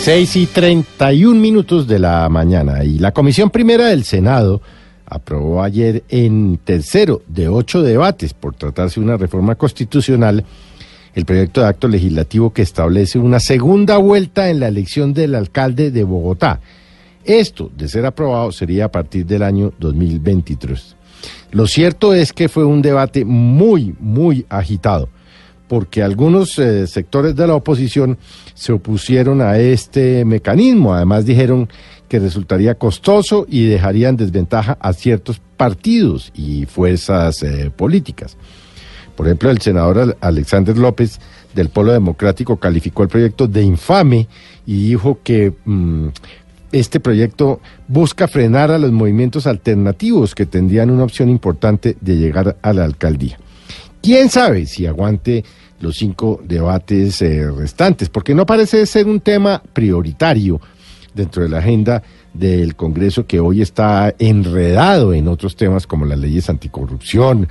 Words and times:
6 0.00 0.36
y 0.36 0.46
31 0.46 1.38
minutos 1.38 1.86
de 1.86 1.98
la 1.98 2.26
mañana 2.30 2.84
y 2.84 2.98
la 2.98 3.12
Comisión 3.12 3.50
Primera 3.50 3.88
del 3.88 4.04
Senado 4.04 4.62
aprobó 5.04 5.62
ayer 5.62 6.04
en 6.08 6.58
tercero 6.64 7.20
de 7.28 7.48
ocho 7.48 7.82
debates 7.82 8.32
por 8.32 8.54
tratarse 8.54 8.98
de 8.98 9.04
una 9.04 9.18
reforma 9.18 9.56
constitucional 9.56 10.42
el 11.14 11.26
proyecto 11.26 11.60
de 11.60 11.66
acto 11.66 11.86
legislativo 11.86 12.50
que 12.50 12.62
establece 12.62 13.18
una 13.18 13.40
segunda 13.40 13.98
vuelta 13.98 14.48
en 14.48 14.60
la 14.60 14.68
elección 14.68 15.12
del 15.12 15.34
alcalde 15.34 15.90
de 15.90 16.02
Bogotá. 16.02 16.60
Esto, 17.22 17.70
de 17.76 17.86
ser 17.86 18.06
aprobado, 18.06 18.52
sería 18.52 18.86
a 18.86 18.90
partir 18.90 19.26
del 19.26 19.42
año 19.42 19.74
2023. 19.78 20.96
Lo 21.50 21.66
cierto 21.66 22.14
es 22.14 22.32
que 22.32 22.48
fue 22.48 22.64
un 22.64 22.80
debate 22.80 23.26
muy, 23.26 23.94
muy 24.00 24.46
agitado 24.48 25.10
porque 25.70 26.02
algunos 26.02 26.58
eh, 26.58 26.88
sectores 26.88 27.36
de 27.36 27.46
la 27.46 27.54
oposición 27.54 28.18
se 28.54 28.72
opusieron 28.72 29.40
a 29.40 29.56
este 29.56 30.24
mecanismo. 30.24 30.94
Además 30.94 31.24
dijeron 31.24 31.68
que 32.08 32.18
resultaría 32.18 32.74
costoso 32.74 33.46
y 33.48 33.66
dejaría 33.66 34.08
en 34.08 34.16
desventaja 34.16 34.76
a 34.80 34.92
ciertos 34.92 35.40
partidos 35.56 36.32
y 36.34 36.66
fuerzas 36.66 37.44
eh, 37.44 37.70
políticas. 37.70 38.36
Por 39.14 39.28
ejemplo, 39.28 39.48
el 39.48 39.60
senador 39.60 40.16
Alexander 40.20 40.76
López 40.76 41.20
del 41.54 41.68
Polo 41.68 41.92
Democrático 41.92 42.56
calificó 42.56 43.04
el 43.04 43.08
proyecto 43.08 43.46
de 43.46 43.62
infame 43.62 44.26
y 44.66 44.88
dijo 44.88 45.20
que 45.22 45.52
mm, 45.64 46.08
este 46.72 46.98
proyecto 46.98 47.60
busca 47.86 48.26
frenar 48.26 48.72
a 48.72 48.78
los 48.78 48.90
movimientos 48.90 49.46
alternativos 49.46 50.34
que 50.34 50.46
tendrían 50.46 50.90
una 50.90 51.04
opción 51.04 51.28
importante 51.28 51.96
de 52.00 52.16
llegar 52.16 52.56
a 52.60 52.72
la 52.72 52.84
alcaldía. 52.84 53.38
¿Quién 54.02 54.30
sabe 54.30 54.66
si 54.66 54.86
aguante 54.86 55.44
los 55.80 55.96
cinco 55.96 56.40
debates 56.44 57.20
eh, 57.22 57.50
restantes? 57.50 58.08
Porque 58.08 58.34
no 58.34 58.46
parece 58.46 58.84
ser 58.86 59.06
un 59.06 59.20
tema 59.20 59.62
prioritario 59.72 60.60
dentro 61.14 61.42
de 61.42 61.48
la 61.48 61.58
agenda 61.58 62.02
del 62.32 62.76
Congreso 62.76 63.26
que 63.26 63.40
hoy 63.40 63.60
está 63.60 64.14
enredado 64.18 65.12
en 65.12 65.28
otros 65.28 65.56
temas 65.56 65.86
como 65.86 66.06
las 66.06 66.18
leyes 66.18 66.48
anticorrupción 66.48 67.48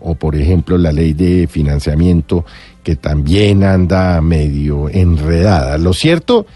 o 0.00 0.14
por 0.14 0.34
ejemplo 0.34 0.78
la 0.78 0.92
ley 0.92 1.12
de 1.12 1.46
financiamiento 1.46 2.44
que 2.82 2.96
también 2.96 3.64
anda 3.64 4.20
medio 4.20 4.88
enredada. 4.88 5.78
Lo 5.78 5.92
cierto 5.92 6.46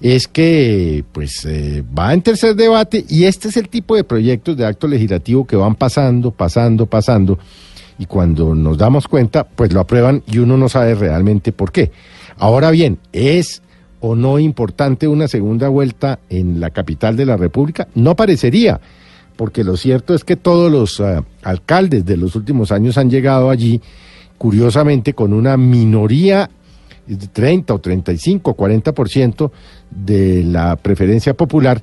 es 0.00 0.28
que 0.28 1.04
pues 1.12 1.44
eh, 1.44 1.82
va 1.96 2.14
en 2.14 2.22
tercer 2.22 2.54
debate 2.54 3.04
y 3.08 3.24
este 3.24 3.48
es 3.48 3.56
el 3.56 3.68
tipo 3.68 3.96
de 3.96 4.04
proyectos 4.04 4.56
de 4.56 4.66
acto 4.66 4.86
legislativo 4.86 5.46
que 5.46 5.56
van 5.56 5.74
pasando, 5.74 6.30
pasando, 6.30 6.86
pasando 6.86 7.38
y 7.98 8.06
cuando 8.06 8.54
nos 8.54 8.78
damos 8.78 9.08
cuenta, 9.08 9.44
pues 9.44 9.72
lo 9.72 9.80
aprueban 9.80 10.22
y 10.26 10.38
uno 10.38 10.56
no 10.56 10.68
sabe 10.68 10.94
realmente 10.94 11.52
por 11.52 11.72
qué. 11.72 11.90
Ahora 12.38 12.70
bien, 12.70 12.98
¿es 13.12 13.62
o 14.00 14.14
no 14.14 14.38
importante 14.38 15.08
una 15.08 15.26
segunda 15.26 15.68
vuelta 15.68 16.20
en 16.30 16.60
la 16.60 16.70
capital 16.70 17.16
de 17.16 17.26
la 17.26 17.36
República? 17.36 17.88
No 17.96 18.14
parecería, 18.14 18.80
porque 19.36 19.64
lo 19.64 19.76
cierto 19.76 20.14
es 20.14 20.22
que 20.22 20.36
todos 20.36 20.70
los 20.70 21.00
uh, 21.00 21.24
alcaldes 21.42 22.06
de 22.06 22.16
los 22.16 22.36
últimos 22.36 22.70
años 22.70 22.96
han 22.96 23.10
llegado 23.10 23.50
allí, 23.50 23.80
curiosamente, 24.38 25.14
con 25.14 25.32
una 25.32 25.56
minoría 25.56 26.48
de 27.08 27.26
30 27.26 27.74
o 27.74 27.78
35 27.80 28.50
o 28.50 28.56
40% 28.56 29.50
de 29.90 30.44
la 30.44 30.76
preferencia 30.76 31.34
popular, 31.34 31.82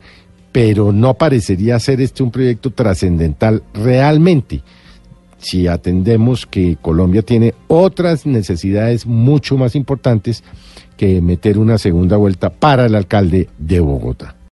pero 0.54 0.94
no 0.94 1.16
parecería 1.16 1.78
ser 1.80 2.00
este 2.00 2.24
un 2.24 2.32
proyecto 2.32 2.70
trascendental 2.72 3.64
realmente 3.74 4.64
si 5.46 5.68
atendemos 5.68 6.48
que 6.48 6.76
Colombia 6.82 7.22
tiene 7.22 7.54
otras 7.68 8.26
necesidades 8.26 9.06
mucho 9.06 9.58
más 9.58 9.76
importantes 9.76 10.44
que 10.98 11.22
meter 11.22 11.60
una 11.60 11.78
segunda 11.78 12.18
vuelta 12.18 12.50
para 12.50 12.88
el 12.88 12.96
alcalde 12.96 13.48
de 13.60 13.80
Bogotá. 13.80 14.36